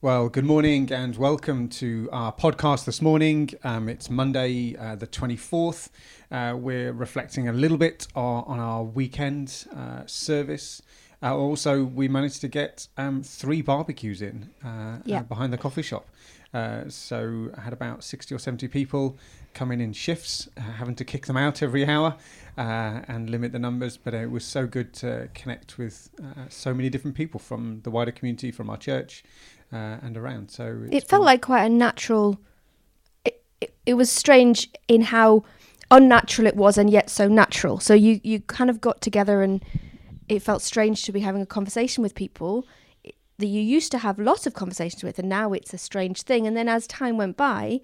[0.00, 3.50] Well, good morning and welcome to our podcast this morning.
[3.64, 5.88] Um, it's Monday, uh, the 24th.
[6.30, 10.82] Uh, we're reflecting a little bit on, on our weekend uh, service.
[11.20, 15.22] Uh, also, we managed to get um, three barbecues in uh, Yeah.
[15.22, 16.06] behind the coffee shop.
[16.54, 19.18] Uh, so I had about 60 or 70 people
[19.58, 22.16] coming in shifts, uh, having to kick them out every hour
[22.56, 23.96] uh, and limit the numbers.
[23.96, 27.90] But it was so good to connect with uh, so many different people from the
[27.90, 29.24] wider community, from our church,
[29.72, 30.52] uh, and around.
[30.52, 32.38] So It felt like quite a natural.
[33.24, 35.42] It, it, it was strange in how
[35.90, 37.80] unnatural it was and yet so natural.
[37.80, 39.64] So you you kind of got together and
[40.28, 42.64] it felt strange to be having a conversation with people
[43.38, 46.46] that you used to have lots of conversations with, and now it's a strange thing.
[46.46, 47.80] And then as time went by,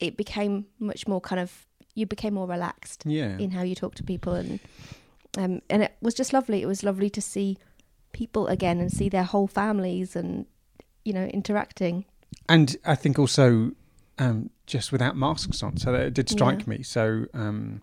[0.00, 3.38] it became much more kind of you became more relaxed yeah.
[3.38, 4.60] in how you talk to people and
[5.38, 7.56] um and it was just lovely it was lovely to see
[8.12, 10.46] people again and see their whole families and
[11.04, 12.04] you know interacting
[12.48, 13.72] And I think also
[14.18, 15.76] um, just without masks on.
[15.76, 16.70] So that it did strike Yeah.
[16.76, 16.82] me.
[16.82, 17.80] So um,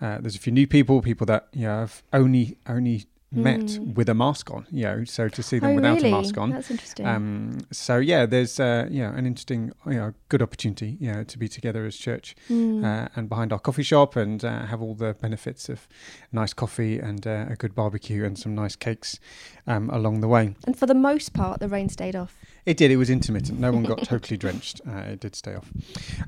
[0.00, 3.94] uh, there's a few new people, people that you know have only only met Mm.
[3.94, 4.66] with a mask on.
[4.72, 6.50] You know, so to see them oh without really a mask on.
[6.50, 10.96] that's interesting Um, so yeah, there's uh, you know an interesting, you know, good opportunity,
[11.00, 12.84] you know, to be together as church Mm.
[12.84, 15.86] uh, and behind our coffee shop and uh, have all the benefits of
[16.32, 19.20] nice coffee and uh, a good barbecue and some nice cakes
[19.66, 20.54] um, along the way.
[20.66, 22.90] and for the most part the rain stayed off It did.
[22.90, 23.58] It was intermittent.
[23.60, 24.80] No one got totally drenched.
[24.86, 25.70] Uh, it did stay off.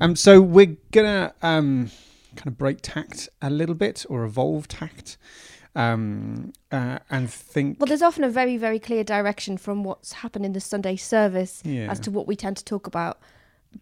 [0.01, 1.91] Um, so we're gonna um,
[2.37, 5.19] kind of break tact a little bit or evolve tact,
[5.75, 7.79] um, uh, and think.
[7.81, 11.63] well there's often a very very clear direction from what's happened in the sunday service
[11.65, 11.91] yeah.
[11.91, 13.19] as to what we tend to talk about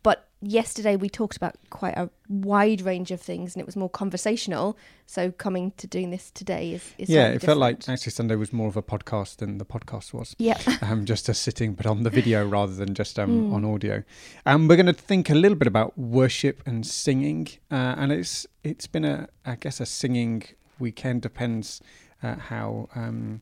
[0.03, 3.91] but yesterday we talked about quite a wide range of things and it was more
[3.91, 8.37] conversational so coming to doing this today is, is yeah, it felt like actually Sunday
[8.37, 10.37] was more of a podcast than the podcast was.
[10.39, 13.53] yeah um, just a sitting, but on the video rather than just um, Mm.
[13.53, 14.05] on audio.
[14.47, 18.47] Um, we're going to think a little bit about worship and singing, uh, and it's
[18.63, 20.45] it's been a I guess a singing
[20.81, 21.23] weekend.
[21.23, 21.81] Depends
[22.23, 23.41] uh, how um,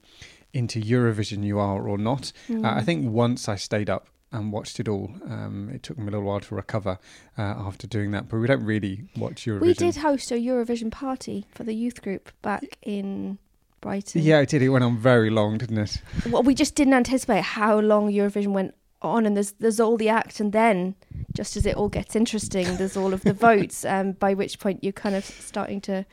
[0.53, 2.32] into Eurovision you are or not.
[2.50, 2.84] Uh, I Mm.
[2.84, 5.10] think once I stayed up and watched it all.
[5.26, 6.99] Um, it took me a little while to recover
[7.38, 9.60] uh, after doing that, but we don't really watch Eurovision.
[9.62, 13.38] We did host a Eurovision party for the youth group back in
[13.81, 14.20] Brighton.
[14.22, 14.60] Yeah, it did.
[14.60, 16.03] It went on very long, didn't it?
[16.28, 20.10] Well, we just didn't anticipate how long Eurovision went on, and there's there's all the
[20.10, 20.94] act, and then
[21.34, 23.84] just as it all gets interesting, there's all of the votes.
[23.87, 26.05] Um, by which point you're kind of starting to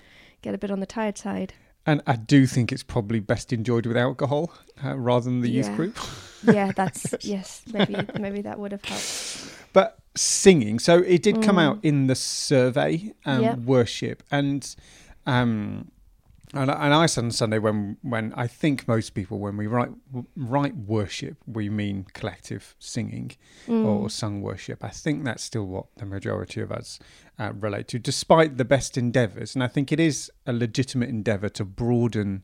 [0.46, 1.54] get a bit on the tired side.
[1.88, 4.52] And I do think it's probably best enjoyed with alcohol
[4.84, 5.98] uh, rather than the youth group.
[6.48, 7.64] Yeah, that's yes.
[7.74, 9.50] Maybe maybe that would have helped.
[9.74, 11.64] But singing, so it did come Mm.
[11.68, 13.58] out in the survey, um, Yep.
[13.60, 14.76] worship, and
[15.26, 15.90] um,
[16.56, 19.68] and, I- and I said on Sunday when when I think most people when we
[19.68, 19.92] write
[20.36, 23.32] write worship we mean collective singing
[23.68, 23.86] Mm.
[23.86, 24.84] or sung worship.
[24.84, 27.00] I think that's still what the majority of us
[27.40, 29.56] uh, relate to, despite the best endeavours.
[29.56, 32.44] And I think it is a legitimate endeavour to broaden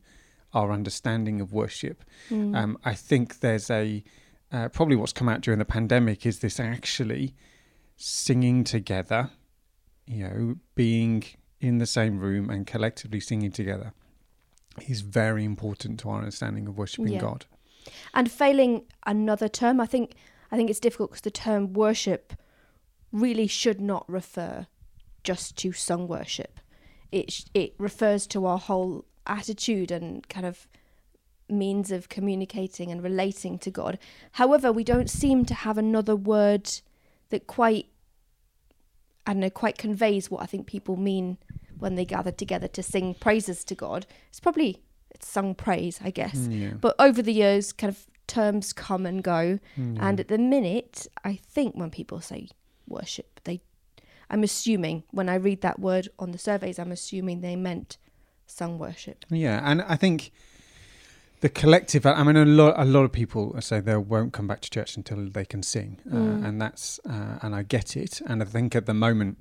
[0.52, 2.04] our understanding of worship.
[2.30, 2.56] Mm.
[2.56, 4.02] Um, I think there's a
[4.52, 7.34] uh, probably what's come out during the pandemic is this actually
[7.96, 9.30] singing together,
[10.06, 11.24] you know, being
[11.60, 13.92] in the same room and collectively singing together
[14.88, 17.20] is very important to our understanding of worshiping Yeah.
[17.20, 17.46] God.
[18.14, 20.14] and failing another term, I think
[20.50, 22.34] I think it's difficult because the term worship
[23.10, 24.66] really should not refer
[25.24, 26.60] just to sung worship.
[27.10, 30.66] It sh- it refers to our whole attitude and kind of
[31.48, 33.98] means of communicating and relating to God.
[34.32, 36.70] However, we don't seem to have another word
[37.30, 37.86] that quite
[39.26, 41.38] I don't know quite conveys what I think people mean
[41.82, 44.06] when they gather together to sing praises to God.
[44.30, 46.36] It's probably it's sung praise, I guess.
[46.50, 46.74] Yeah.
[46.80, 49.58] But over the years, kind of terms come and go.
[49.78, 49.98] Mm.
[50.00, 52.48] And at the minute, I think when people say
[52.88, 53.60] worship, they,
[54.30, 57.98] I'm assuming when I read that word on the surveys, I'm assuming they meant
[58.46, 59.24] sung worship.
[59.28, 60.32] Yeah, and I think
[61.40, 62.06] the collective.
[62.06, 64.96] I mean, a lot, a lot of people say they won't come back to church
[64.96, 66.46] until they can sing, uh, Mm.
[66.46, 68.22] and that's, uh, and I get it.
[68.26, 69.38] And I think at the moment,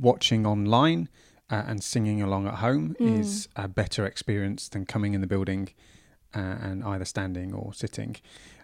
[0.00, 1.08] watching online
[1.50, 3.18] uh, and singing along at home Mm.
[3.20, 5.68] is a better experience than coming in the building
[6.34, 8.16] uh, and either standing or sitting.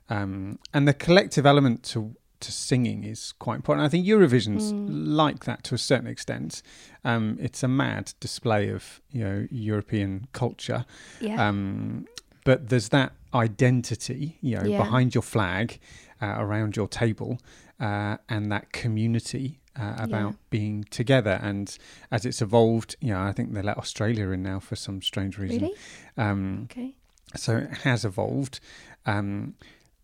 [0.09, 3.87] Um, and the collective element to to singing is quite important.
[3.87, 5.17] I think Eurovision's Mm.
[5.17, 6.62] like that to a certain extent.
[7.03, 10.85] Um, it's a mad display of you know European culture,
[11.21, 11.49] Yeah.
[11.49, 12.06] um,
[12.44, 14.77] but there's that identity, you know, Yeah.
[14.79, 15.79] behind your flag,
[16.21, 17.38] uh, around your table,
[17.81, 20.37] uh, and that community uh, about Yeah.
[20.50, 21.38] being together.
[21.43, 21.76] And
[22.11, 25.38] as it's evolved, you know, I think they let Australia in now for some strange
[25.38, 25.62] reason.
[25.62, 25.75] really?
[26.17, 26.94] Um, Okay.
[27.34, 28.61] so it has evolved.
[29.05, 29.55] Um,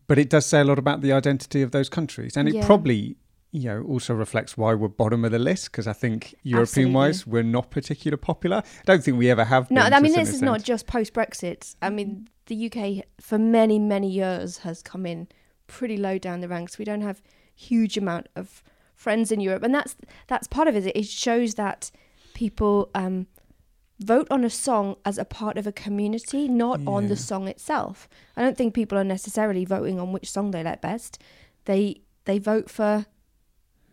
[0.06, 2.66] but it does say a lot about the identity of those countries, and it Yeah.
[2.66, 3.16] probably
[3.54, 7.26] you know also reflects why we're bottom of the list because I think European wise
[7.26, 8.56] we're not particularly popular.
[8.64, 9.70] I don't think we ever have.
[9.70, 11.74] No, I mean this is not just post Brexit.
[11.82, 15.28] I mean the UK for many many years has come in
[15.66, 16.78] pretty low down the ranks.
[16.78, 17.20] We don't have
[17.54, 18.62] huge amount of
[19.02, 19.96] friends in Europe, and that's
[20.28, 20.84] that's part of it.
[20.96, 21.90] It shows that
[22.34, 23.26] people um,
[23.98, 28.08] vote on a song as a part of a community, not on the song itself.
[28.36, 31.18] I don't think people are necessarily voting on which song they like best.
[31.64, 33.06] They they vote for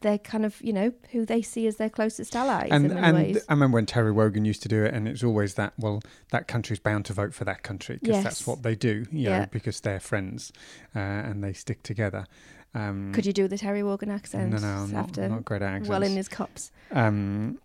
[0.01, 3.17] their kind of you know who they see as their closest allies And in and
[3.17, 3.45] ways.
[3.49, 5.73] I remember when Terry Wogan used to do it, and it's always that.
[5.77, 6.01] Well,
[6.31, 8.23] that country's bound to vote for that country because Yes.
[8.23, 9.05] that's what they do.
[9.11, 9.45] You know, Yeah.
[9.47, 10.53] because they're friends
[10.95, 12.25] uh, and they stick together.
[12.75, 14.51] Um, Could you do the Terry Wogan accent?
[14.51, 15.89] No, no, I'm not, not great at accents.
[15.89, 16.71] well in his cups.
[16.91, 17.59] um,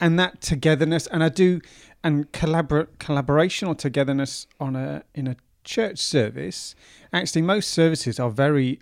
[0.00, 1.60] and that togetherness, and I do,
[2.04, 6.74] and collabor- collaboration or togetherness on a in a church service.
[7.12, 8.80] Actually, most services are very.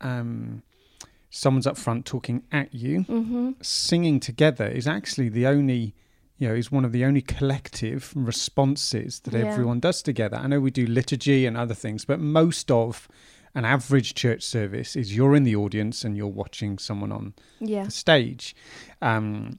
[0.00, 0.62] Um,
[1.30, 3.02] someone's up front talking at you.
[3.02, 5.94] hmm Singing together is actually the only,
[6.38, 9.44] you know, is one of the only collective responses that Yeah.
[9.52, 10.36] everyone does together.
[10.36, 13.06] I know we do liturgy and other things, but most of
[13.54, 17.84] an average church service is you're in the audience and you're watching someone on Yeah.
[17.84, 18.54] the stage.
[19.02, 19.58] Um,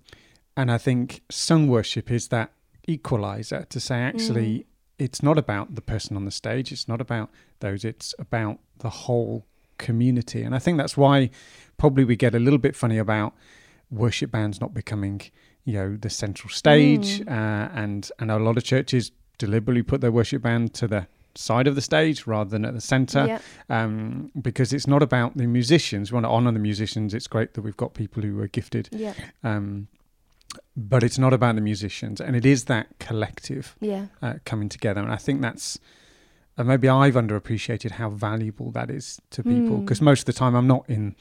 [0.56, 2.52] and I think sung worship is that
[2.88, 4.66] equalizer to say, actually, Mm.
[5.00, 7.30] it's not about the person on the stage, it's not about
[7.60, 9.46] those, it's about the whole
[9.78, 10.42] community.
[10.44, 11.30] And I think that's why
[11.78, 13.34] probably we get a little bit funny about
[13.90, 15.22] worship bands not becoming,
[15.66, 17.22] you know, the central stage.
[17.22, 17.28] Mm.
[17.28, 21.68] Uh, and, and a lot of churches deliberately put their worship band to the side
[21.68, 23.40] of the stage rather than at the center Yeah.
[23.70, 26.12] um, because it's not about the musicians.
[26.12, 27.14] We want to honour the musicians.
[27.14, 28.90] It's great that we've got people who are gifted,
[29.44, 29.88] um,
[30.76, 34.08] but it's not about the musicians, and it is that collective Yeah.
[34.22, 35.02] uh, coming together.
[35.02, 35.80] And I think that's
[36.58, 39.86] uh, maybe I've underappreciated how valuable that is to people Mm.
[39.86, 41.16] because most of the time I'm not in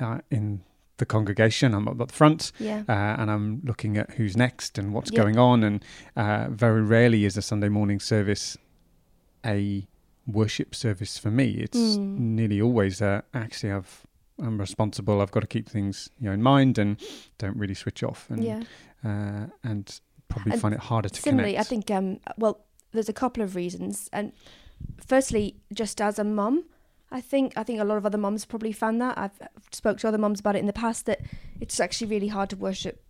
[0.00, 0.62] uh, in
[0.98, 1.74] the congregation.
[1.74, 2.82] I'm up at the front Yeah.
[2.88, 5.20] uh, and I'm looking at who's next and what's Yeah.
[5.22, 5.64] going on.
[5.64, 5.84] And
[6.16, 8.56] uh, very rarely is a Sunday morning service
[9.44, 9.86] a
[10.26, 11.50] worship service for me.
[11.54, 12.18] It's Mm.
[12.18, 14.06] nearly always uh, actually I've
[14.38, 15.20] I'm responsible.
[15.20, 16.96] I've got to keep things you know in mind and
[17.38, 18.62] don't really switch off and yeah.
[19.04, 21.66] uh, and probably And find it harder to Similarly, connect.
[21.66, 24.32] I think um well, there's a couple of reasons, and
[25.06, 26.64] firstly, just as a mum,
[27.10, 29.18] I think I think a lot of other mums probably found that.
[29.18, 29.38] I've
[29.72, 31.20] spoke to other mums about it in the past that
[31.60, 33.02] it's actually really hard to worship.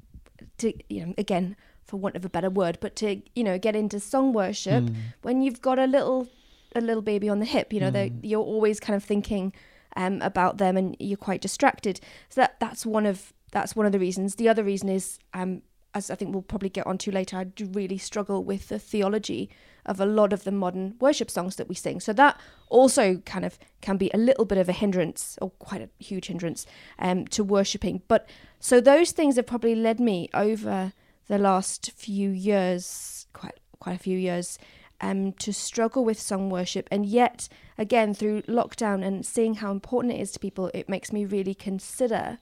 [0.58, 3.74] To you know, again, for want of a better word, but to you know get
[3.76, 4.94] into song worship Mm.
[5.22, 6.28] when you've got a little
[6.74, 8.20] a little baby on the hip you know Mm.
[8.22, 9.52] you're always kind of thinking
[9.96, 12.00] um, about them and you're quite distracted
[12.30, 15.60] so that that's one of that's one of the reasons the other reason is um,
[15.94, 19.50] as I think we'll probably get onto later I do really struggle with the theology
[19.84, 22.40] of a lot of the modern worship songs that we sing so that
[22.70, 26.28] also kind of can be a little bit of a hindrance or quite a huge
[26.28, 26.64] hindrance
[26.98, 28.26] um, to worshipping but
[28.60, 30.94] so those things have probably led me over
[31.32, 34.58] the last few years quite quite a few years
[35.00, 36.86] um, to struggle with song worship.
[36.94, 37.48] And yet,
[37.78, 41.54] again, through lockdown and seeing how important it is to people, it makes me really
[41.54, 42.38] consider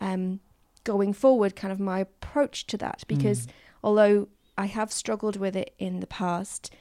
[0.00, 0.40] um,
[0.84, 3.04] going forward kind of my approach to that.
[3.06, 3.50] Because Mm.
[3.86, 6.72] although I have struggled with it in the past,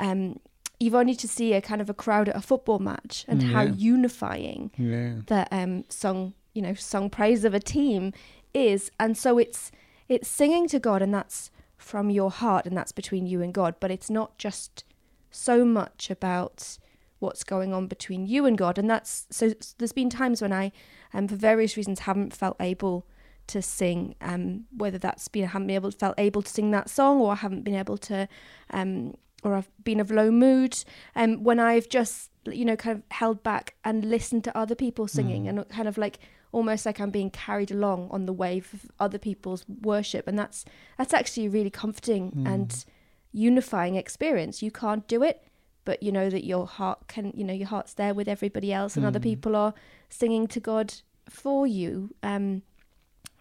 [0.00, 0.40] um,
[0.80, 3.52] you've only to see a kind of a crowd at a football match and Mm,
[3.52, 5.14] how unifying yeah.
[5.26, 8.12] the um song you know song praise of a team
[8.54, 9.70] is and so it's
[10.08, 13.74] it's singing to god and that's from your heart and that's between you and god
[13.80, 14.84] but it's not just
[15.30, 16.78] so much about
[17.18, 20.70] what's going on between you and god and that's so there's been times when i
[21.14, 23.06] um for various reasons haven't felt able
[23.46, 26.90] to sing um whether that's been I haven't been able felt able to sing that
[26.90, 28.26] song or I haven't been able to
[28.70, 30.76] um or I've been of low mood
[31.14, 35.06] um when I've just you know kind of held back and listened to other people
[35.06, 35.48] singing Mm.
[35.48, 36.18] and kind of like
[36.52, 40.26] almost like I'm being carried along on the wave of other people's worship.
[40.26, 40.64] And that's
[40.98, 42.46] that's actually a really comforting Mm.
[42.54, 42.84] and
[43.32, 44.62] unifying experience.
[44.62, 45.42] You can't do it
[45.84, 48.96] but you know that your heart can you know your heart's there with everybody else
[48.96, 49.22] and other Mm.
[49.30, 49.72] people are
[50.08, 50.94] singing to God
[51.28, 52.10] for you.
[52.22, 52.62] Um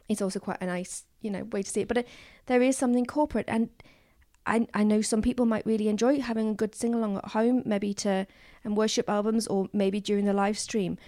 [0.08, 1.88] it's also quite a nice you know way to see it.
[1.88, 2.08] But it,
[2.46, 3.70] there is something corporate and
[4.46, 7.64] I, I know some people might really enjoy having a good sing along at home,
[7.66, 8.28] maybe to
[8.64, 11.00] and worship albums or maybe during the live stream,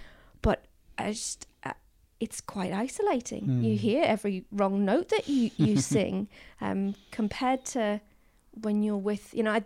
[0.42, 0.66] but
[0.98, 1.74] I just uh,
[2.20, 3.44] it's quite isolating.
[3.62, 3.78] You Mm.
[3.80, 6.28] hear every wrong note that you you sing,
[6.62, 8.02] um, compared to
[8.62, 9.52] when you're with you know.
[9.54, 9.64] I,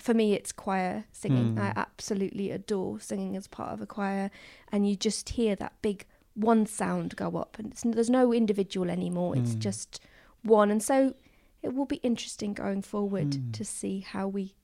[0.00, 1.56] for me, it's choir singing.
[1.56, 1.60] Mm.
[1.60, 4.30] I absolutely adore singing as part of a choir,
[4.72, 8.88] and you just hear that big one sound go up, and it's, there's no individual
[8.88, 9.36] anymore.
[9.36, 9.58] It's Mm.
[9.58, 10.00] just
[10.42, 11.14] one, and so
[11.62, 13.52] it will be interesting going forward Mm.
[13.52, 14.54] to see how we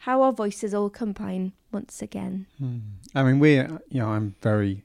[0.00, 2.46] how our voices all combine once again.
[2.58, 2.78] Hmm.
[3.14, 4.84] I mean, we, you know, I'm very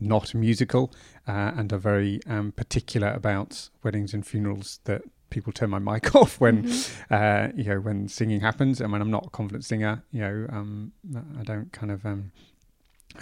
[0.00, 0.92] not musical
[1.28, 6.14] uh, and are very um, particular about weddings and funerals that people turn my mic
[6.20, 7.00] off when Mhm.
[7.10, 10.46] uh, you know when singing happens and when I'm not a confident singer you know
[10.50, 10.92] um,
[11.38, 12.32] I don't kind of um,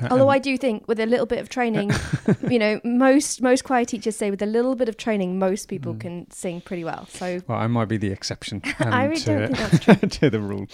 [0.00, 1.90] uh, Although um, I do think with a little bit of training,
[2.48, 5.92] you know, most most choir teachers say with a little bit of training, most people
[5.92, 6.00] Mm.
[6.00, 7.06] can sing pretty well.
[7.10, 10.08] So well I might be the exception um, I really to, don't think that's true.
[10.08, 10.66] to the rule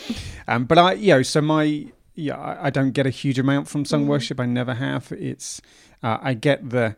[0.46, 1.86] um, but I you know so my
[2.26, 4.08] yeah I, don't get a huge amount from sung Mm.
[4.08, 5.60] worship I never have it's
[6.02, 6.96] uh, I get the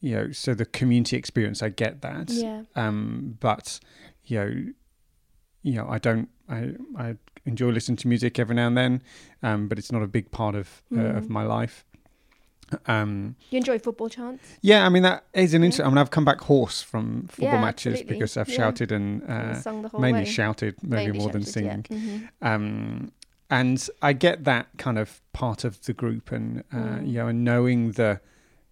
[0.00, 3.80] you know so the community experience I get that yeah, um, but
[4.24, 4.50] you know,
[5.62, 6.28] you know, I don't.
[6.48, 6.74] I
[7.04, 9.02] I enjoy listening to music every now and then,
[9.42, 11.30] um, but it's not a big part of uh, of Mm.
[11.30, 11.84] my life.
[12.86, 14.44] Um, you enjoy football chants.
[14.60, 15.66] yeah, I mean that is an Yeah.
[15.66, 15.86] interesting.
[15.86, 18.14] I mean, I've come back hoarse from football Yeah, matches absolutely.
[18.14, 18.56] because I've Yeah.
[18.56, 20.26] shouted and and uh, sung the whole mainly way.
[20.38, 21.76] shouted, maybe more than shouted, yeah.
[21.82, 21.82] singing.
[21.90, 22.28] Mhm.
[22.42, 23.12] Um,
[23.50, 27.06] and I get that kind of part of the group, and uh, Mm.
[27.08, 28.20] you know, and knowing the,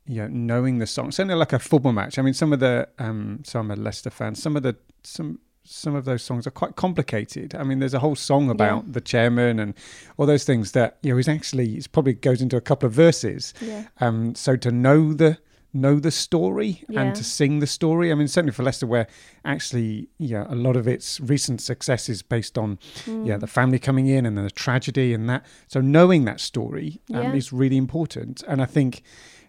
[0.06, 1.10] you know, knowing the song.
[1.12, 2.18] Certainly, like a football match.
[2.18, 4.34] I mean, some of the, um, so I'm a Leicester fan.
[4.34, 7.52] Some of the some some of those songs are quite complicated.
[7.54, 9.74] I mean, there's a whole song about the chairman and
[10.16, 12.92] all those things that you know is actually it probably goes into a couple of
[12.92, 13.52] verses.
[13.60, 15.38] Yeah, Um, so to know the
[15.80, 17.02] know the story Yeah.
[17.02, 18.10] and to sing the story.
[18.10, 19.06] I mean, certainly for Leicester, where
[19.44, 23.40] actually, yeah, a lot of its recent success is based on yeah Mm.
[23.40, 25.44] the family coming in and then the tragedy and that.
[25.68, 27.34] So knowing that story um, Yeah.
[27.34, 28.42] is really important.
[28.48, 29.02] And I think,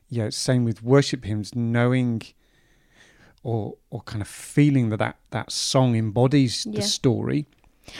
[0.09, 2.21] yeah, same with worship hymns, knowing
[3.43, 6.79] or or kind of feeling that that, that song embodies Yeah.
[6.79, 7.45] the story.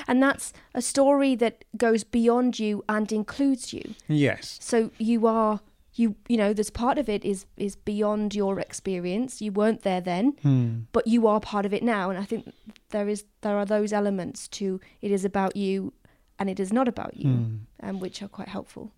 [0.06, 3.96] and that's a story that goes beyond you and includes you.
[4.10, 4.58] Yes.
[4.62, 5.62] So you are
[6.00, 9.42] you you know there's part of it is is beyond your experience.
[9.42, 10.80] You weren't there then, Hmm.
[10.92, 12.10] but you are part of it now.
[12.10, 12.54] And I think
[12.90, 15.94] there is there are those elements to it is about you
[16.40, 17.56] and it is not about you, Hmm.
[17.84, 18.92] um, which are quite helpful.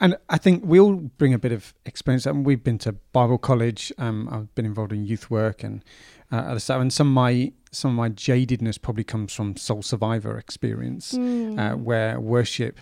[0.00, 2.26] And I think we all bring a bit of experience.
[2.26, 3.92] And we've been to Bible college.
[3.98, 5.84] Um, I've been involved in youth work and
[6.32, 6.80] uh, other stuff.
[6.80, 11.58] And some of my some of my jadedness probably comes from Soul Survivor experience, Mm.
[11.58, 12.78] uh, where worship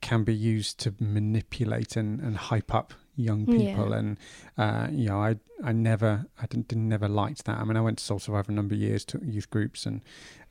[0.00, 3.90] can be used to manipulate and, and hype up young people.
[3.90, 3.98] Yeah.
[3.98, 4.18] And
[4.56, 7.58] uh, you know, I I never I didn't, didn't never liked that.
[7.58, 10.02] I mean, I went to Soul Survivor a number of years to youth groups, and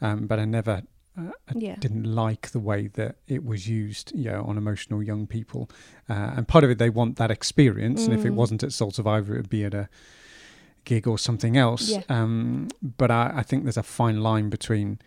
[0.01, 0.83] um, but I never
[1.17, 1.75] uh, I yeah.
[1.79, 5.69] didn't like the way that it was used, you know, on emotional young people.
[6.09, 8.05] Uh, and part of it, they want that experience.
[8.05, 8.35] And if it Mm.
[8.35, 9.89] wasn't at Soul Survivor, it would be at a
[10.83, 11.89] gig or something else.
[11.89, 12.03] Yeah.
[12.07, 14.99] Um, but I, I think there's a fine line between,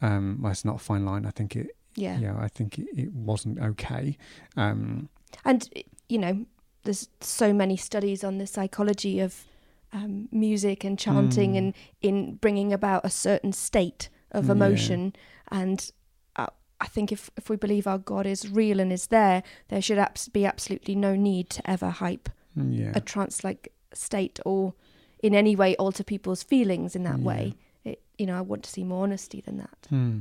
[0.00, 1.26] um, well, it's not a fine line.
[1.26, 2.18] I think it, Yeah.
[2.20, 4.16] yeah, I think it, it wasn't okay.
[4.56, 5.08] Um,
[5.44, 5.68] And
[6.08, 6.46] you know,
[6.84, 9.44] there's so many studies on the psychology of
[9.92, 11.58] um, music and chanting Mm.
[11.58, 14.52] and in bringing about a certain state of Yeah.
[14.52, 15.12] emotion.
[15.50, 15.90] And
[16.36, 16.46] uh,
[16.80, 19.98] I think if if we believe our God is real and is there, there should
[19.98, 22.92] abs- be absolutely no need to ever hype yeah.
[22.94, 24.74] a trance-like state or
[25.22, 27.24] in any way alter people's feelings in that Yeah.
[27.24, 27.54] way.
[27.84, 29.86] It, you know, I want to see more honesty than that.
[29.90, 30.18] Hmm.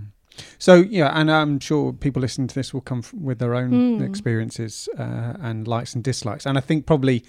[0.59, 3.95] So yeah, and I'm sure people listening to this will come f- with their own
[3.97, 4.03] Hmm.
[4.03, 7.23] experiences uh, and likes and dislikes, and I think probably,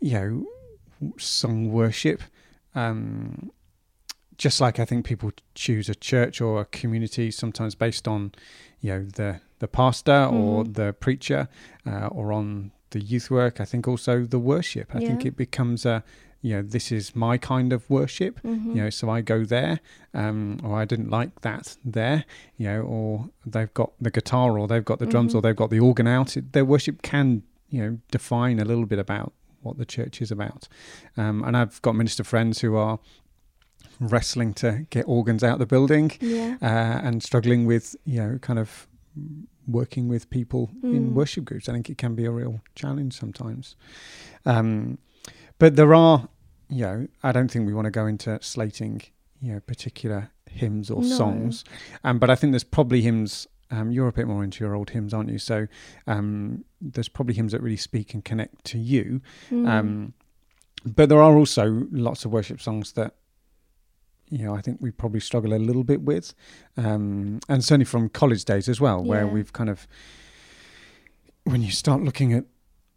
[0.00, 0.46] you know,
[1.18, 2.22] song worship,
[2.74, 3.50] um,
[4.38, 8.32] just like I think people choose a church or a community sometimes based on,
[8.80, 10.74] you know, the the pastor or Mhm.
[10.74, 11.48] the preacher
[11.86, 13.60] uh, or on the youth work.
[13.60, 14.94] I think also the worship.
[14.94, 16.04] I think it becomes a,
[16.46, 18.66] you know, this is my kind of worship Mhm.
[18.74, 19.74] you know so i go there
[20.20, 21.64] um or i didn't like that
[21.98, 22.20] there
[22.60, 23.06] you know or
[23.54, 25.36] they've got the guitar or they've got the drums Mhm.
[25.36, 27.26] or they've got the organ out it, their worship can
[27.74, 29.30] you know define a little bit about
[29.64, 30.62] what the church is about
[31.22, 32.96] um and i've got minister friends who are
[33.98, 36.56] wrestling to get organs out of the building yeah.
[36.62, 38.86] uh, and struggling with you know kind of
[39.66, 41.12] working with people in Mm.
[41.20, 41.68] worship groups.
[41.68, 43.74] I think it can be a real challenge sometimes.
[44.44, 44.98] Um,
[45.58, 46.28] but there are,
[46.68, 49.02] you know, I don't think we want to go into slating,
[49.40, 51.08] you know, particular hymns or No.
[51.08, 51.64] songs.
[52.04, 53.46] Um, but I think there's probably hymns.
[53.70, 55.38] Um, you're a bit more into your old hymns, aren't you?
[55.38, 55.66] So
[56.06, 59.20] um, there's probably hymns that really speak and connect to you.
[59.50, 59.68] Mm.
[59.68, 60.12] Um,
[60.84, 63.14] but there are also lots of worship songs that
[64.28, 66.32] you know I think we probably struggle a little bit with,
[66.76, 69.86] um, and certainly from college days as well, where we've kind of
[71.44, 72.44] when you start looking at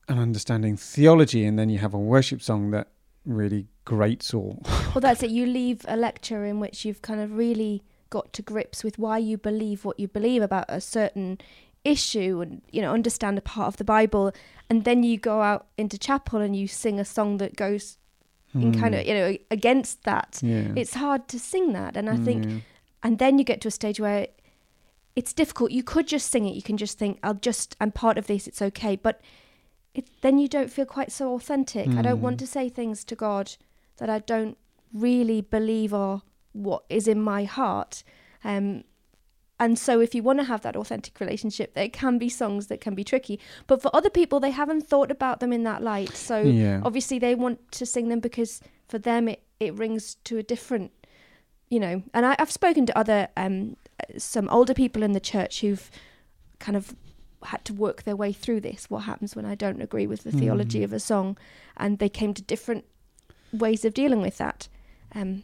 [0.07, 2.88] and understanding theology, and then you have a worship song that
[3.36, 4.57] really grates or
[4.93, 5.29] Well, that's it.
[5.31, 9.17] You leave a lecture in which you've kind of really got to grips with why
[9.19, 11.38] you believe what you believe about a certain
[11.86, 14.31] issue and, you know, understand a part of the Bible.
[14.69, 17.98] And then you go out into chapel and you sing a song that goes
[18.53, 20.39] in kind of, Hmm, you know, against that.
[20.41, 20.74] yeah.
[20.75, 21.95] It's hard to sing that.
[21.95, 22.57] And I think, Yeah.
[23.03, 24.27] and then you get to a stage where
[25.15, 25.71] it's difficult.
[25.71, 26.55] You could just sing it.
[26.55, 28.48] You can just think, I'll just, I'm part of this.
[28.48, 28.95] It's okay.
[28.95, 29.21] But
[30.00, 31.88] it, then you don't feel quite so authentic.
[31.89, 32.39] I don't want Mm.
[32.39, 33.56] to say things to God
[33.98, 34.58] that I don't
[34.94, 36.22] really believe are
[36.53, 38.03] what is in my heart.
[38.44, 38.84] Um,
[39.62, 42.79] and so, if you want to have that authentic relationship, there can be songs that
[42.79, 43.39] can be tricky.
[43.68, 46.15] But for other people, they haven't thought about them in that light.
[46.15, 46.79] So, yeah.
[46.84, 50.91] obviously, they want to sing them because for them, it, it rings to a different,
[51.70, 52.03] you know.
[52.13, 53.75] And I, I've spoken to other, um,
[54.18, 55.91] some older people in the church who've
[56.60, 56.96] kind of
[57.43, 58.89] had to work their way through this.
[58.89, 60.84] What happens when I don't agree with the theology Mm.
[60.84, 61.38] of a song?
[61.77, 62.86] And they came to different
[63.51, 64.67] ways of dealing with that.
[65.15, 65.43] Um,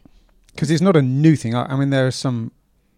[0.52, 1.56] Because it's not a new thing.
[1.56, 2.52] I, I mean, there are some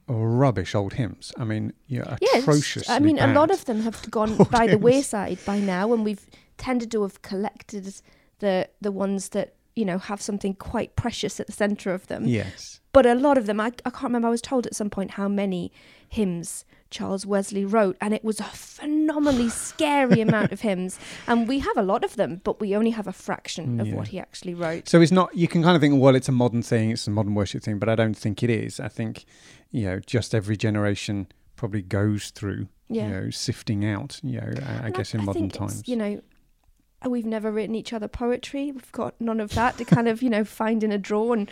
[0.07, 1.33] rubbish old hymns.
[1.37, 4.77] I mean, yeah, Yes, atrociously I mean, a lot of them have gone by the
[4.77, 6.25] wayside by now, and we've
[6.57, 8.01] tended to have collected
[8.39, 12.25] the the ones that you know have something quite precious at the centre of them.
[12.25, 12.79] Yes.
[12.93, 14.27] But a lot of them, I, I can't remember.
[14.27, 15.71] I was told at some point how many
[16.09, 20.97] hymns Charles Wesley wrote, and it was a phenomenally scary amount of hymns.
[21.27, 23.95] And we have a lot of them, but we only have a fraction of Yeah.
[23.95, 24.89] what he actually wrote.
[24.89, 25.35] So it's not.
[25.35, 26.89] You can kind of think, well, it's a modern thing.
[26.91, 28.79] It's a modern worship thing, but I don't think it is.
[28.79, 29.25] I think,
[29.69, 33.03] you know, just every generation probably goes through, Yeah.
[33.07, 34.19] you know, sifting out.
[34.23, 35.83] You know, I, I guess in modern times.
[35.87, 36.21] You know,
[37.05, 38.71] we've never written each other poetry.
[38.71, 41.49] We've got none of that to kind of, you know, find in a drawer and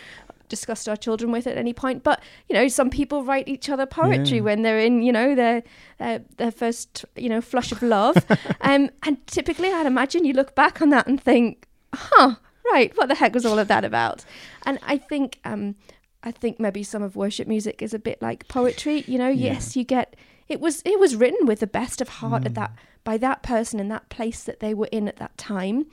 [0.50, 2.04] discuss our children with at any point.
[2.04, 4.44] But, you know, some people write each other poetry Yeah.
[4.44, 5.64] when they're in, you know, their
[6.00, 8.18] uh, their first, you know, flush of love.
[8.62, 12.36] um, and typically I'd imagine you look back on that and think, huh,
[12.72, 14.24] right, what the heck was all of that about?
[14.66, 15.76] And I think um
[16.24, 19.04] I think maybe some of worship music is a bit like poetry.
[19.08, 19.54] You know, Yeah.
[19.54, 20.16] yes, you get
[20.48, 22.46] it was it was written with the best of heart Mm.
[22.48, 22.72] at that
[23.04, 25.86] by that person in that place that they were in at that time.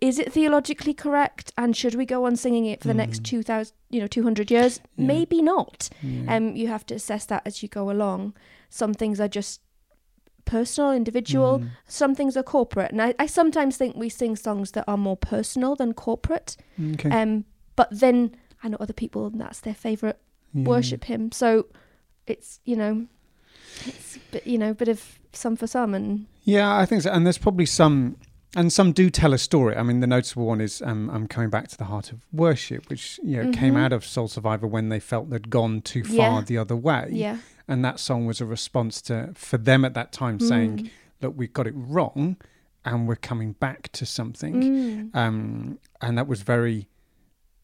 [0.00, 1.52] Is it theologically correct?
[1.56, 3.24] And should we go on singing it for the next Mm.
[3.24, 4.80] two thousand, you know, two hundred years?
[4.96, 5.06] Yeah.
[5.06, 5.88] Maybe not.
[6.02, 6.34] Yeah.
[6.36, 8.34] Um, you have to assess that as you go along.
[8.68, 9.60] Some things are just
[10.44, 11.60] personal, individual.
[11.60, 11.70] Mm.
[11.86, 15.16] Some things are corporate, and I, I sometimes think we sing songs that are more
[15.16, 16.56] personal than corporate.
[16.94, 17.08] Okay.
[17.10, 17.44] Um,
[17.76, 20.18] but then I know other people, and that's their favorite
[20.52, 20.64] Yeah.
[20.64, 21.32] worship hymn.
[21.32, 21.66] So
[22.26, 23.06] it's you know,
[23.86, 27.02] it's a bit, you know, a bit of some for some, and Yeah, I think
[27.02, 27.10] so.
[27.10, 28.16] And there's probably some,
[28.56, 29.76] and some do tell a story.
[29.76, 32.88] I mean, the noticeable one is um, I'm coming back to the heart of worship,
[32.88, 33.84] which you know came Mhm.
[33.84, 36.40] out of Soul Survivor when they felt they'd gone too far Yeah.
[36.42, 40.12] the other way, yeah, and that song was a response to for them at that
[40.12, 40.90] time saying, Mm.
[41.22, 42.36] "Look, we got it wrong,
[42.84, 44.54] and we're coming back to something."
[45.12, 45.16] Mm.
[45.16, 46.86] Um, and that was very,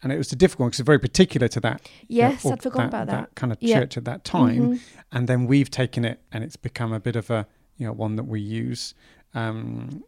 [0.02, 1.88] and it was a difficult one because it's very particular to that.
[2.08, 3.34] you know, yes, I'd forgotten about that.
[3.34, 3.80] kind of Yeah.
[3.80, 4.80] church at that time Mhm.
[5.12, 8.16] and then we've taken it and it's become a bit of a you know one
[8.16, 8.94] that we use
[9.34, 10.02] um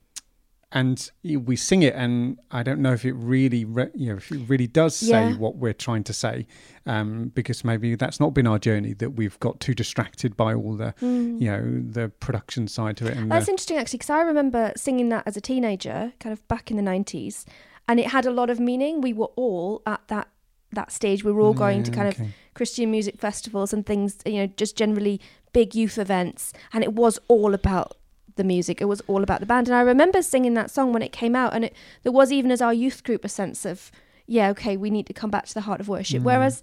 [0.74, 4.32] and we sing it and i don't know if it really re- you know if
[4.32, 5.36] it really does say Yeah.
[5.36, 6.46] what we're trying to say
[6.86, 10.74] um because maybe that's not been our journey that we've got too distracted by all
[10.76, 11.40] the Mm.
[11.40, 14.72] you know the production side to it and That's the, interesting actually, because I remember
[14.76, 17.44] singing that as a teenager, kind of back in the nineties,
[17.88, 19.00] and it had a lot of meaning.
[19.00, 20.28] We were all at that
[20.72, 21.22] that stage.
[21.24, 22.20] We were all going to kind of.
[22.54, 25.18] Christian music festivals and things, you know, just generally
[25.54, 26.52] big youth events.
[26.74, 27.96] And it was all about
[28.36, 28.82] the music.
[28.82, 29.68] It was all about the band.
[29.68, 31.54] And I remember singing that song when it came out.
[31.54, 33.90] And it, there was even as our youth group a sense of,
[34.26, 36.20] yeah, okay, we need to come back to the heart of worship.
[36.20, 36.24] Mm.
[36.26, 36.62] Whereas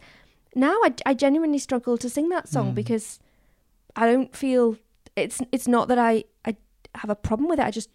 [0.53, 2.75] now I, I genuinely struggle to sing that song Mm.
[2.75, 3.19] because
[3.95, 4.77] I don't feel
[5.15, 6.55] it's it's not that I, I
[7.01, 7.65] have a problem with it.
[7.65, 7.89] I just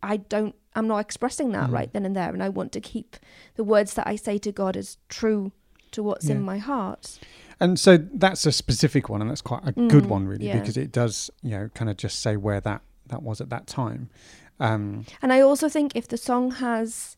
[0.00, 1.72] I don't I'm not expressing that Mm.
[1.72, 2.30] right then and there.
[2.32, 3.16] And I want to keep
[3.56, 5.52] the words that I say to God as true
[5.92, 6.36] to what's Yeah.
[6.36, 7.18] in my heart.
[7.60, 10.58] and so that's a specific one and that's quite a good Mm, one really yeah.
[10.58, 13.66] because it does you know kind of just say where that that was at that
[13.68, 14.08] time
[14.58, 17.16] um And I also think if the song has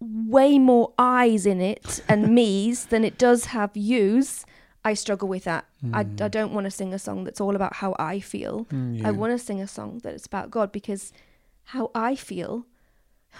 [0.00, 4.44] way more I's in it and me's than it does have you's,
[4.84, 5.64] I struggle with that.
[5.92, 8.64] I, I mm, don't want to sing a song that's all about how I feel.
[8.66, 9.08] mm, yeah.
[9.08, 11.12] I want to sing a song that is about God because
[11.64, 12.66] how I feel,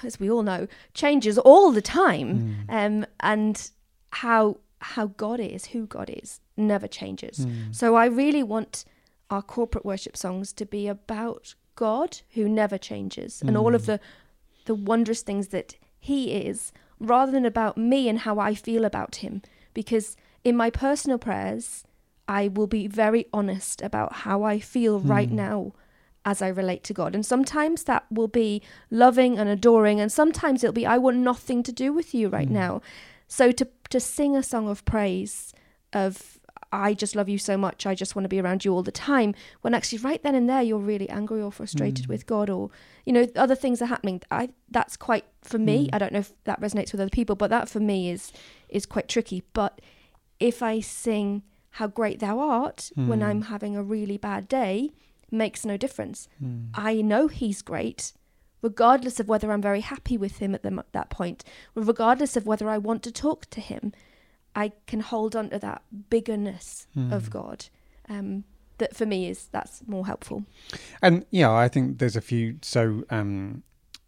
[0.02, 2.66] as we all know, changes all the time.
[2.68, 3.70] Mm, Um, and
[4.10, 7.46] how how God is, who God is, never changes.
[7.46, 7.72] mm.
[7.72, 8.84] So I really want
[9.30, 13.86] our corporate worship songs to be about God who never changes and all of Mm.
[13.86, 14.00] the
[14.64, 19.16] the wondrous things that he is rather than about me and how I feel about
[19.16, 21.84] him because in my personal prayers
[22.28, 25.34] I will be very honest about how I feel right Mm.
[25.46, 25.72] now
[26.24, 30.62] as I relate to God and sometimes that will be loving and adoring and sometimes
[30.62, 32.52] it'll be I want nothing to do with you right Mm.
[32.52, 32.82] now
[33.26, 35.52] so to to sing a song of praise
[35.92, 36.38] of
[36.74, 38.90] I just love you so much, I just want to be around you all the
[38.90, 42.08] time, when actually right then and there you're really angry or frustrated Mm.
[42.08, 42.70] with God or
[43.04, 44.22] you know, other things are happening.
[44.30, 45.90] I that's quite for me, Mm.
[45.92, 48.32] I don't know if that resonates with other people, but that for me is
[48.70, 49.42] is quite tricky.
[49.52, 49.80] But
[50.40, 51.42] if I sing
[51.78, 53.26] how great thou art when Mm.
[53.28, 54.92] I'm having a really bad day
[55.32, 56.28] makes no difference.
[56.42, 56.68] Mm.
[56.74, 58.12] I know he's great,
[58.60, 61.42] regardless of whether I'm very happy with him at the, that point,
[61.74, 63.92] regardless of whether I want to talk to him.
[64.54, 67.30] I can hold on to that biggerness of Mm.
[67.30, 67.66] God.
[68.08, 68.44] Um,
[68.78, 70.44] that for me is that's more helpful.
[71.00, 72.58] And yeah, I think there's a few.
[72.62, 73.62] So um,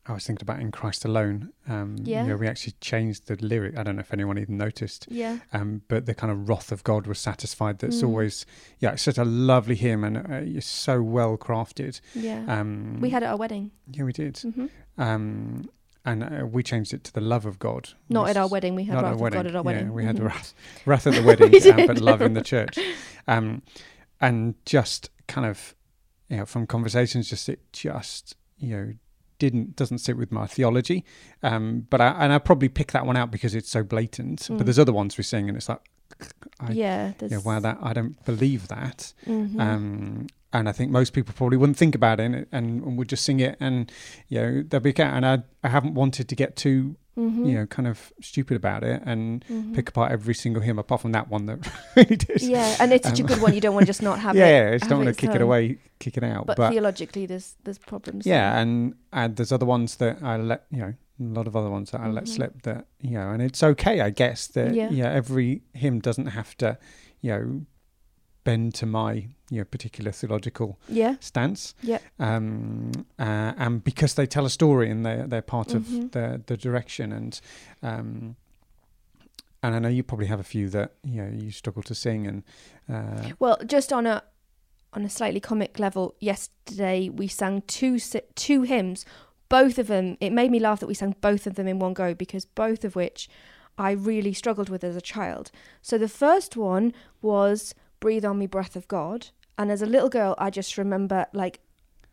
[0.07, 1.53] I was thinking about in Christ alone.
[1.67, 2.23] Um, Yeah.
[2.25, 3.79] You know, we actually changed the lyric.
[3.79, 5.07] I don't know if anyone even noticed.
[5.11, 5.39] Yeah.
[5.53, 7.79] Um, but the kind of wrath of God was satisfied.
[7.79, 8.09] That's Mm.
[8.09, 8.45] always
[8.81, 10.23] yeah, it's such a lovely hymn and uh,
[10.59, 12.01] it's so well crafted.
[12.15, 12.45] Yeah.
[12.47, 13.71] Um, we had it at our wedding.
[13.91, 14.37] yeah, we did.
[14.39, 14.67] hmm
[14.99, 15.71] Um,
[16.05, 17.89] and uh, we changed it to the love of God.
[18.11, 18.75] Not at our wedding.
[18.75, 19.21] We had Wrath at of.
[19.21, 19.93] God at our yeah, wedding.
[19.95, 20.25] we had Mhm.
[20.27, 22.79] wrath, wrath at the wedding, We um, but love in the church.
[23.27, 23.63] Um,
[24.21, 25.75] and just kind of,
[26.29, 28.93] you know, from conversations, just it just, you know,
[29.39, 31.05] didn't doesn't sit with my theology.
[31.43, 34.41] Um, but I and I probably pick that one out because it's so blatant.
[34.43, 34.59] Mm.
[34.59, 35.81] But there's other ones we sing, and it's like,
[36.61, 37.07] I, yeah.
[37.09, 39.13] yeah, There's, wow, that I don't believe that.
[39.27, 39.61] mhm.
[39.61, 43.25] Um, and I think most people probably wouldn't think about it and, and would just
[43.25, 43.93] sing it, and
[44.29, 45.03] you know, they'll be okay.
[45.03, 47.47] And I, I haven't wanted to get too, Mhm.
[47.47, 49.75] you know, kind of stupid about it and Mhm.
[49.75, 51.59] pick apart every single hymn apart from that one that
[51.97, 52.41] really did.
[52.43, 53.55] Yeah, and it's such a Um, good one.
[53.55, 54.53] You don't want to just not have yeah, it.
[54.69, 56.47] yeah, I just don't want to kick it away, kick it out.
[56.47, 58.27] But, But, theologically, there's there's problems.
[58.27, 58.61] yeah, there.
[58.63, 61.91] and and there's other ones that I let you know, a lot of other ones
[61.93, 62.29] that I let Mhm.
[62.37, 62.63] slip.
[62.63, 64.49] That you know, and it's okay, I guess.
[64.49, 64.91] That Yeah.
[64.91, 66.79] yeah, every hymn doesn't have to,
[67.21, 67.67] you know,
[68.45, 69.13] bend to my
[69.51, 71.75] you know particular theological yeah, stance.
[71.83, 71.99] Yeah.
[72.19, 75.75] Um, uh, and because they tell a story and they're they're part Mhm.
[75.77, 77.41] of the the direction and
[77.83, 78.37] um.
[79.63, 82.27] And I know you probably have a few that you know you struggle to sing,
[82.27, 82.43] and
[82.87, 84.23] uh, Well, just on a
[84.93, 87.99] on a slightly comic level, yesterday we sang two
[88.35, 89.07] two hymns.
[89.49, 91.95] Both of them, it made me laugh that we sang both of them in one
[91.95, 93.27] go because both of which
[93.79, 95.51] I really struggled with as a child.
[95.81, 99.29] So the first one was "Breathe on Me, Breath of God,"
[99.59, 101.61] and as a little girl, I just remember like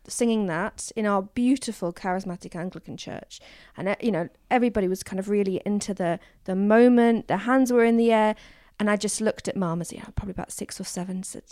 [0.08, 3.40] singing that in our beautiful charismatic Anglican church,
[3.76, 7.28] and uh, you know everybody was kind of really into the the moment.
[7.28, 8.34] The hands were in the air,
[8.78, 11.44] and I just looked at Mum as yeah, probably about six or seven, said,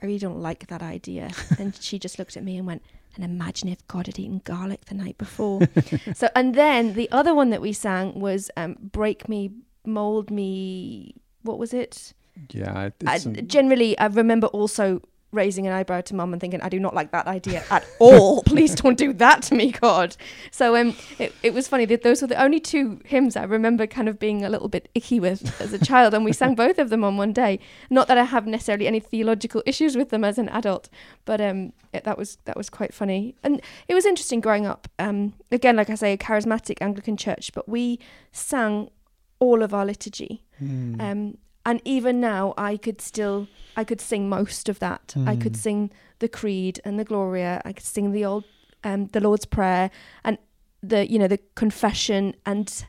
[0.00, 2.82] "I really don't like that idea." and she just looked at me and went,
[3.14, 5.60] "And imagine if God had eaten garlic the night before."
[6.14, 9.50] so, and then the other one that we sang was um, "Break Me,
[9.84, 12.14] Mold Me." What was it?
[12.52, 15.00] Yeah, I, um, generally, I remember also
[15.34, 18.42] raising an eyebrow to mum and thinking, I do not like that idea at all.
[18.42, 20.14] Please don't do that to me, God.
[20.50, 23.86] So um, it, it was funny that those were the only two hymns I remember
[23.86, 26.12] kind of being a little bit icky with as a child.
[26.12, 27.60] And we sang both of them on one day.
[27.88, 30.90] Not that I have necessarily any theological issues with them as an adult,
[31.24, 33.34] but um, it, that was that was quite funny.
[33.42, 34.86] And it was interesting growing up.
[34.98, 37.98] Um, again, like I say, a charismatic Anglican church, but we
[38.32, 38.90] sang
[39.38, 40.44] all of our liturgy.
[40.62, 43.46] mm, Um, and even now, I could still,
[43.76, 45.14] I could sing most of that.
[45.26, 45.56] I could Mm.
[45.56, 47.60] sing the Creed and the Gloria.
[47.64, 48.44] I could sing the old,
[48.84, 49.90] um, the Lord's Prayer,
[50.24, 50.38] and
[50.82, 52.34] the, you know, the Confession.
[52.44, 52.84] And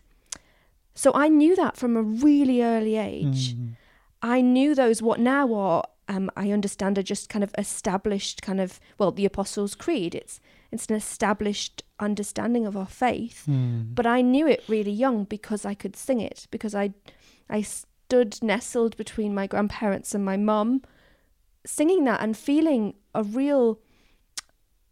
[0.95, 3.55] so I knew that from a really early age.
[3.55, 3.75] mm,
[4.21, 5.01] I knew those.
[5.01, 9.25] What now are, um, I understand, are just kind of established, kind of, well, the
[9.25, 10.15] Apostles' Creed.
[10.15, 10.39] It's
[10.71, 15.65] it's an established understanding of our faith mm, but I knew it really young because
[15.65, 16.93] I could sing it because I
[17.47, 17.63] I
[18.13, 20.84] stood nestled between my grandparents and my mum
[21.65, 23.80] singing that and feeling a real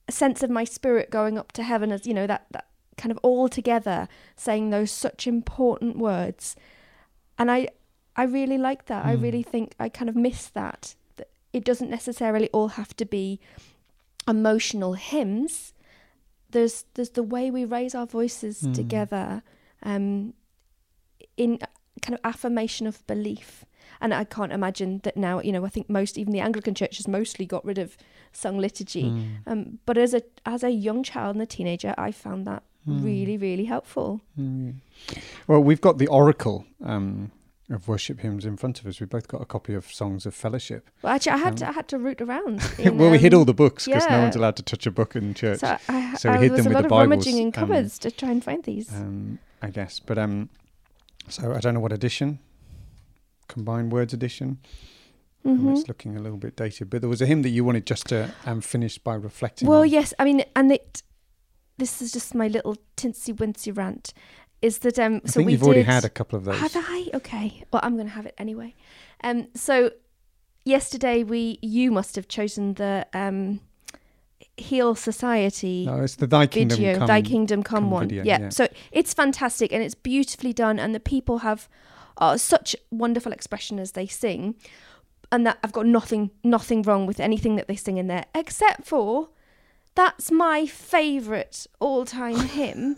[0.09, 2.65] sense of my spirit going up to heaven as you know that that
[2.97, 6.55] kind of all together saying those such important words
[7.37, 7.67] and I
[8.15, 9.21] I really like that I Mm.
[9.21, 13.39] really think I kind of miss that that it doesn't necessarily all have to be
[14.27, 15.73] emotional hymns
[16.49, 18.73] there's there's the way we raise our voices Mm.
[18.73, 19.43] together
[19.83, 20.33] um
[21.37, 21.59] in
[22.01, 23.65] kind of affirmation of belief
[23.99, 26.97] and I can't imagine that now you know I think most even the Anglican church
[26.97, 27.97] has mostly got rid of
[28.33, 32.11] sung liturgy mm, um but as a as a young child and a teenager I
[32.11, 34.75] found that mm, really really helpful mm.
[35.47, 37.31] Well, we've got the Oracle um,
[37.69, 38.99] of worship hymns in front of us.
[38.99, 40.89] We've both got a copy of Songs of Fellowship.
[41.01, 43.33] well actually I had Um, to I had to root around in, well, we hid
[43.33, 45.59] um, all the books because no one's allowed to touch a book in church.
[45.59, 47.51] so I, So I, we hid there was a lot of rummaging Bibles, in um,
[47.51, 49.99] cupboards to try and find these um, I guess.
[49.99, 50.49] But um,
[51.27, 52.39] so I don't know what edition,
[53.47, 54.59] combined words edition.
[55.45, 55.75] Mhm.
[55.75, 56.89] It's looking a little bit dated.
[56.89, 59.67] But there was a hymn that you wanted just to um, finish by reflecting.
[59.67, 59.89] Well, on.
[59.89, 61.03] yes, I mean, and it.
[61.77, 64.13] This is just my little tinsy wincy rant.
[64.61, 65.21] Is that um?
[65.25, 66.59] I so think we you've already had a couple of those.
[66.59, 67.09] Have I?
[67.15, 67.63] Okay.
[67.73, 68.75] Well, I'm going to have it anyway.
[69.23, 69.47] Um.
[69.55, 69.91] So
[70.63, 73.61] yesterday we you must have chosen the um,
[74.57, 77.07] Heal Society No, it's the Thy Kingdom video, Come.
[77.07, 78.07] Thy Kingdom Come, Come one.
[78.07, 78.39] video, yeah.
[78.39, 78.49] yeah.
[78.49, 81.67] So it's fantastic and it's beautifully done, and the people have
[82.17, 84.55] uh, such wonderful expression as they sing.
[85.31, 88.85] and that I've got nothing nothing wrong with anything that they sing in there, except
[88.85, 89.29] for
[89.95, 92.97] that's my favourite all time hymn.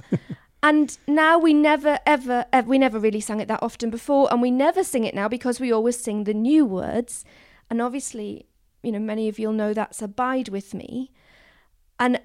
[0.62, 4.42] And now we never ever, ever we never really sang it that often before, and
[4.42, 7.24] we never sing it now because we always sing the new words.
[7.70, 8.48] And obviously,
[8.82, 11.12] you know, many of you'll know that's Abide with Me.
[12.00, 12.20] And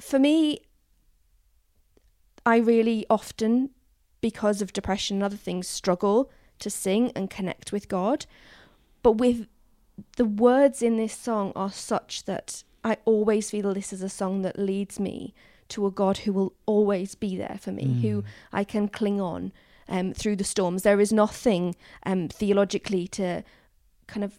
[0.00, 0.60] for me,
[2.46, 3.70] I really often,
[4.20, 8.26] because of depression and other things, struggle to sing and connect with God.
[9.02, 9.46] But with
[10.16, 14.42] the words in this song are such that I always feel this is a song
[14.42, 15.34] that leads me
[15.68, 18.00] to a God who will always be there for me, mm.
[18.02, 19.52] who I can cling on
[19.88, 20.82] um, through the storms.
[20.82, 23.42] There is nothing um, theologically to
[24.06, 24.38] kind of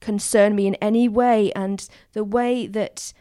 [0.00, 3.14] concern me in any way, and the way that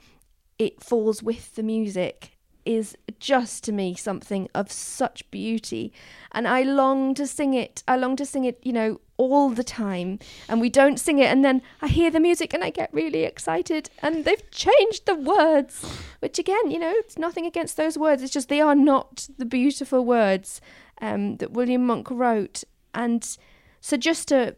[0.59, 5.91] it falls with the music is just to me something of such beauty.
[6.31, 7.83] And i long to sing it.
[7.87, 10.19] I long to sing it you know all the time.
[10.47, 13.23] And we don't sing it and then i hear the music and i get really
[13.23, 13.89] excited.
[14.01, 15.85] And they've changed the words
[16.19, 18.23] which again you know it's nothing against those words.
[18.23, 20.61] It's just they are not the beautiful words
[21.01, 22.63] um, that william monk wrote.
[22.93, 23.37] And
[23.81, 24.55] so just to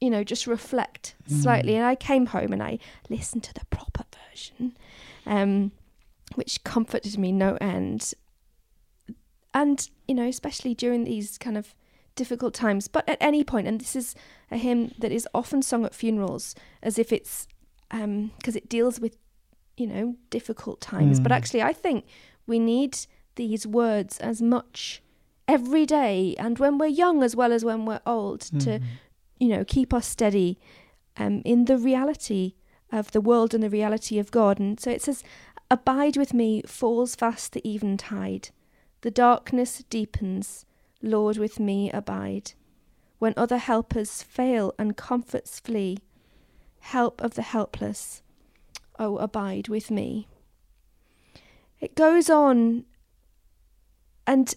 [0.00, 1.76] you know just reflect slightly mm.
[1.76, 2.78] and i came home and i
[3.10, 4.74] listened to the proper version
[5.30, 5.70] um,
[6.34, 8.12] which comforted me no end.
[9.54, 11.74] And, you know, especially during these kind of
[12.16, 14.14] difficult times, but at any point, and this is
[14.50, 17.46] a hymn that is often sung at funerals as if it's
[17.88, 19.16] because um, it deals with,
[19.76, 21.18] you know, difficult times.
[21.18, 21.22] Mm.
[21.22, 22.04] But actually, I think
[22.46, 22.98] we need
[23.36, 25.02] these words as much
[25.48, 28.62] every day and when we're young as well as when we're old mm.
[28.64, 28.80] to,
[29.38, 30.58] you know, keep us steady
[31.16, 32.54] um, in the reality
[32.92, 34.58] of the world and the reality of God.
[34.58, 35.22] And so it says,
[35.70, 38.50] Abide with me falls fast the eventide.
[39.02, 40.66] The darkness deepens.
[41.02, 42.52] Lord, with me abide.
[43.18, 45.98] When other helpers fail and comforts flee,
[46.80, 48.22] help of the helpless,
[48.98, 50.26] oh, abide with me.
[51.80, 52.84] It goes on,
[54.26, 54.54] and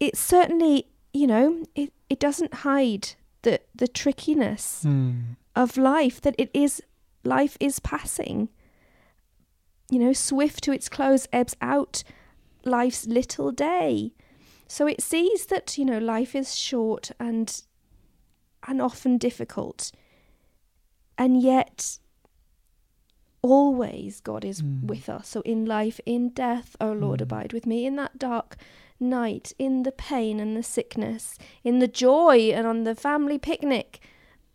[0.00, 3.10] it certainly, you know, it, it doesn't hide
[3.42, 5.36] the, the trickiness mm.
[5.56, 6.80] Of life, that it is,
[7.24, 8.48] life is passing
[9.90, 12.02] you know, swift to its close ebbs out
[12.64, 14.12] life's little day.
[14.66, 17.62] So it sees that, you know, life is short and
[18.66, 19.92] and often difficult.
[21.16, 21.98] And yet
[23.42, 24.82] always God is mm.
[24.82, 25.28] with us.
[25.28, 27.24] So in life, in death, O Lord, mm.
[27.24, 27.86] abide with me.
[27.86, 28.56] In that dark
[28.98, 34.00] night, in the pain and the sickness, in the joy and on the family picnic,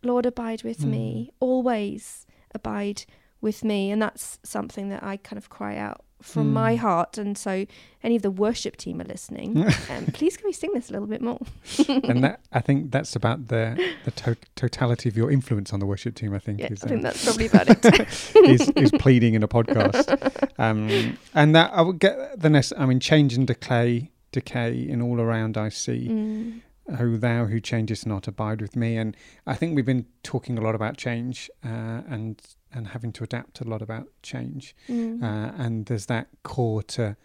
[0.02, 0.90] Lord, abide with mm.
[0.90, 1.30] me.
[1.40, 3.04] Always abide
[3.42, 6.52] with me and that's something that I kind of cry out from mm.
[6.52, 7.66] my heart and so
[8.04, 9.58] any of the worship team are listening
[9.90, 11.40] um, please can we sing this a little bit more
[11.88, 15.86] and that I think that's about the the to- totality of your influence on the
[15.86, 17.84] worship team I think yeah, is, I think um, that's probably about it
[18.36, 22.86] is, is pleading in a podcast um, and that I would get the next I
[22.86, 26.60] mean change and decay decay in all around I see mm.
[26.98, 28.96] O thou who changest not, abide with me.
[28.96, 32.40] And I think we've been talking a lot about change uh, and
[32.74, 34.74] and having to adapt a lot about change.
[34.88, 35.22] Mm.
[35.22, 37.16] Uh, and there's that core to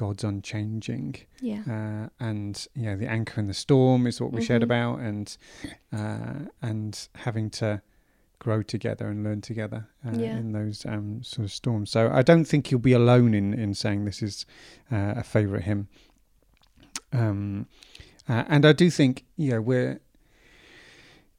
[0.00, 1.16] God's unchanging.
[1.40, 1.62] Yeah.
[1.68, 4.46] Uh, and you know, the anchor in the storm is what we mm-hmm.
[4.46, 5.36] shared about, and
[5.92, 7.82] uh, and having to
[8.38, 10.38] grow together and learn together uh, yeah.
[10.38, 11.90] in those um, sort of storms.
[11.90, 14.46] So I don't think you'll be alone in in saying this is
[14.90, 15.88] uh, a favourite hymn.
[17.12, 17.66] Um,
[18.30, 20.00] uh, and I do think, you know, we're,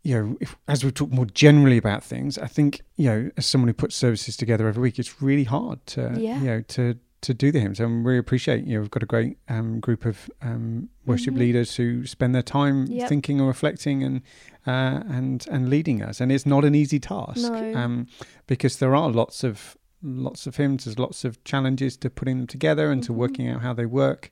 [0.04, 3.46] you know, if, as we talk more generally about things, I think, you know, as
[3.46, 6.40] someone who puts services together every week, it's really hard to, yeah.
[6.40, 7.80] you know, to to do the hymns.
[7.80, 11.40] And we appreciate, you know, we've got a great um, group of um, worship mm-hmm.
[11.40, 13.08] leaders who spend their time yep.
[13.08, 14.22] thinking and reflecting and
[14.68, 16.20] uh, and and leading us.
[16.20, 17.74] And it's not an easy task no.
[17.76, 18.08] um,
[18.48, 20.84] because there are lots of lots of hymns.
[20.84, 23.14] There's lots of challenges to putting them together and mm-hmm.
[23.14, 24.30] to working out how they work.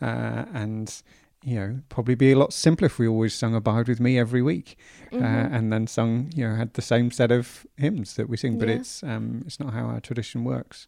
[0.00, 1.02] Uh, and
[1.42, 4.42] you know, probably be a lot simpler if we always sung Abide with Me every
[4.42, 4.76] week,
[5.12, 5.24] uh, mm-hmm.
[5.24, 8.58] uh, and then sung, you know, had the same set of hymns that we sing.
[8.58, 8.76] But yeah.
[8.76, 10.86] it's um, it's not how our tradition works.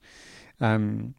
[0.60, 1.14] Um,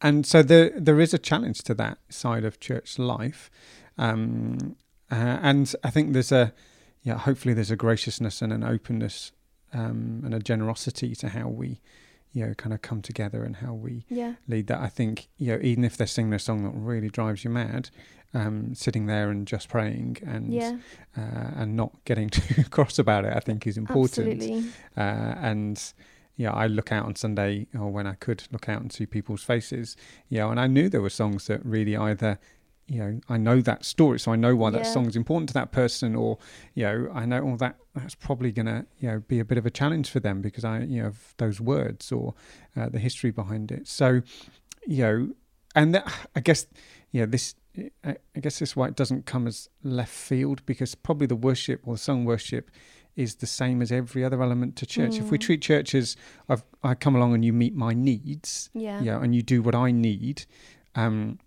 [0.00, 3.50] and so there there is a challenge to that side of church life,
[3.98, 4.76] um,
[5.10, 6.52] uh, and I think there's a
[7.02, 9.32] yeah, hopefully there's a graciousness and an openness
[9.72, 11.80] um, and a generosity to how we
[12.36, 14.34] you know kind of come together and how we yeah.
[14.46, 17.42] lead that i think you know even if they're singing a song that really drives
[17.42, 17.88] you mad
[18.34, 20.76] um, sitting there and just praying and yeah.
[21.16, 24.70] uh, and not getting too cross about it i think is important Absolutely.
[24.96, 25.94] Uh, and
[26.38, 29.42] yeah, I look out on Sunday, or when I could look out and see people's
[29.42, 29.96] faces,
[30.28, 32.38] you know, and I knew there were songs that really either
[32.88, 34.82] you know I know that story, so I know why that Yeah.
[34.94, 36.38] song is important to that person, or
[36.74, 39.58] you know I know all that that's probably going to you know be a bit
[39.58, 42.34] of a challenge for them because I you know those words or
[42.76, 43.88] uh, the history behind it.
[43.88, 44.22] So
[44.86, 45.28] you know,
[45.74, 46.66] and that, I guess
[47.12, 47.54] you know this.
[48.04, 51.36] I I guess this is why it doesn't come as left field because probably the
[51.36, 52.70] worship or the song worship
[53.16, 55.20] is the same as every other element to church.
[55.20, 55.40] If we Mm.
[55.42, 56.16] treat church as
[56.48, 59.02] I've I come along and you meet my needs, Yeah.
[59.02, 60.44] yeah, and you do what I need,
[60.94, 61.38] um,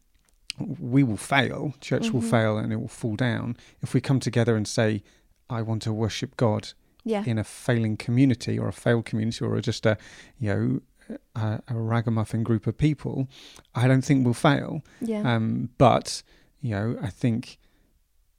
[0.60, 1.74] we will fail.
[1.82, 2.30] Church will Mhm.
[2.30, 3.56] fail and it will fall down.
[3.82, 5.04] If we come together and say,
[5.50, 7.24] I want to worship God Yeah.
[7.26, 9.98] in a failing community or a failed community or just a,
[10.40, 13.28] you know, a, a ragamuffin group of people,
[13.74, 14.84] I don't think we'll fail.
[15.02, 15.22] Yeah.
[15.36, 16.24] Um, but
[16.62, 17.58] you know, I think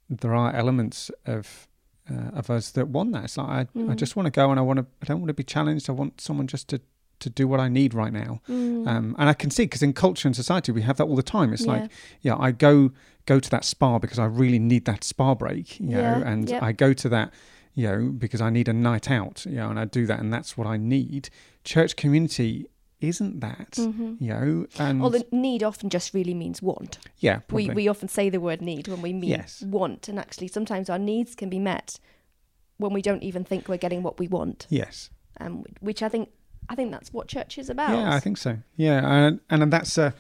[0.09, 1.67] there are elements of
[2.11, 3.25] uh, of us that want that.
[3.25, 3.97] It's like I, I Mm.
[3.97, 4.87] just want to go and I want to.
[5.01, 5.89] I don't want to be challenged.
[5.89, 6.81] I want someone just to
[7.21, 8.41] to do what I need right now.
[8.49, 8.87] Mm.
[8.87, 11.23] Um, and I can see because in culture and society we have that all the
[11.23, 11.53] time.
[11.53, 11.73] It's Yeah.
[11.73, 11.91] like,
[12.23, 12.91] yeah, I go
[13.27, 16.63] go to that spa because I really need that spa break, you know, and yep.
[16.63, 17.33] I go to that,
[17.75, 20.33] you know, because I need a night out, you know, and I do that, and
[20.33, 21.29] that's what I need.
[21.63, 22.67] Church community
[23.01, 24.17] isn't that, Mhm.
[24.21, 26.99] you know, and Well, the need often just really means want.
[27.19, 27.69] yeah, probably.
[27.69, 29.63] We we often say the word need when we mean Yes.
[29.63, 31.99] want, and actually sometimes our needs can be met
[32.79, 34.67] when we don't even think we're getting what we want.
[34.71, 35.11] yes.
[35.39, 36.29] Um, which I think
[36.71, 37.91] I think that's what church is about.
[37.91, 38.59] Yeah, I think so.
[38.77, 40.13] Yeah, and and that's uh,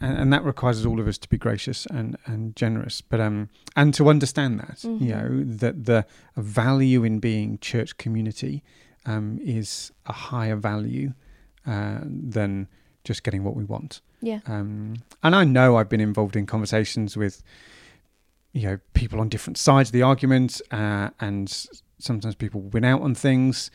[0.00, 3.50] and, and that requires all of us to be gracious and and generous, but um,
[3.76, 5.00] and to understand that you Mhm.
[5.00, 8.62] know that the value in being church community
[9.06, 11.12] um is a higher value
[11.66, 12.66] uh, than
[13.04, 14.00] just getting what we want.
[14.20, 14.40] Yeah.
[14.46, 17.42] Um, and I know I've been involved in conversations with,
[18.52, 21.48] you know, people on different sides of the argument, uh, and
[21.98, 23.70] sometimes people win out on things,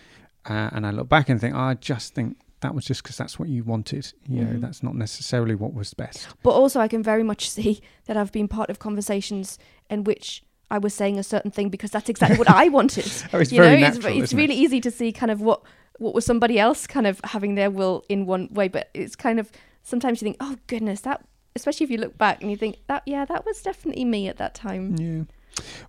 [0.49, 3.17] uh, and I look back and think, oh, I just think that was just because
[3.17, 4.13] that's what you wanted.
[4.27, 4.61] You know, Mhm.
[4.61, 6.27] that's not necessarily what was best.
[6.43, 9.57] But also, I can very much see that I've been part of conversations
[9.89, 13.05] in which I was saying a certain thing because that's exactly what I wanted.
[13.33, 14.13] Oh, it's you very know, natural.
[14.13, 14.59] it's, it's really it?
[14.63, 15.61] easy to see kind of what
[15.99, 19.39] what was somebody else kind of having their will in one way, but it's kind
[19.39, 19.51] of
[19.83, 21.23] sometimes you think, oh goodness, that.
[21.55, 24.37] Especially if you look back and you think that, yeah, that was definitely me at
[24.37, 24.95] that time.
[24.97, 25.23] Yeah.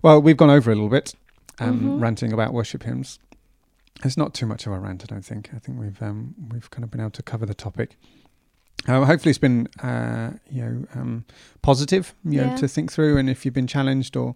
[0.03, 1.15] Well, we've gone over a little bit,
[1.57, 1.99] um, Mhm.
[2.01, 3.17] ranting about worship hymns.
[4.03, 5.49] It's not too much of a rant, I don't think.
[5.55, 7.97] I think we've um, we've kind of been able to cover the topic.
[8.87, 11.25] Uh, hopefully, it's been uh, you know um,
[11.61, 13.17] positive, you know, to think through.
[13.17, 14.35] And if you've been challenged or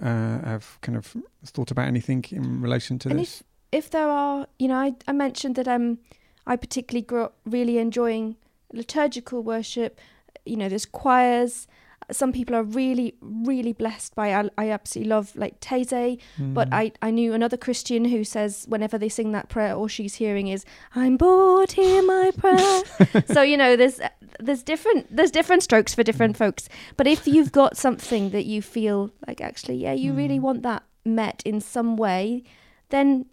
[0.00, 4.46] uh, have kind of thought about anything in relation to And this, if there are,
[4.58, 5.98] you know, I, I mentioned that um,
[6.46, 8.36] I particularly grew up really enjoying
[8.72, 10.00] liturgical worship.
[10.46, 11.66] You know, there's choirs.
[12.10, 14.34] Some people are really, really blessed by.
[14.34, 16.74] I, I absolutely love like but Mm.
[16.74, 20.48] I, I knew another Christian who says whenever they sing that prayer, all she's hearing
[20.48, 20.64] is
[20.94, 22.82] "I'm bored, hear my prayer."
[23.26, 24.00] so you know, there's
[24.40, 26.68] there's different there's different strokes for different folks.
[26.96, 30.42] But if you've got something that you feel like actually, yeah, you really Mm.
[30.42, 32.42] want that met in some way,
[32.90, 33.26] then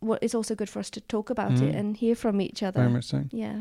[0.00, 1.78] what is also good for us to talk about it Mm.
[1.78, 2.80] and hear from each other.
[2.80, 3.24] very much so.
[3.30, 3.60] Yeah.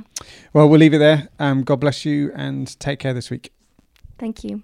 [0.53, 1.27] Well, we'll leave it there.
[1.37, 3.51] Um, God bless you, and take care this week.
[4.19, 4.61] Thank you.